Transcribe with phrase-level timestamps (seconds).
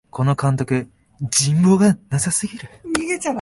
[0.09, 0.89] この監督、
[1.29, 2.67] 人望がなさすぎる